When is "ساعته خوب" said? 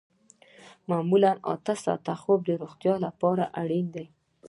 1.83-2.39